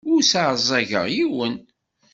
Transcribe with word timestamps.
Ur 0.11 0.19
sseɛẓageɣ 0.23 1.05
yiwen. 1.15 1.55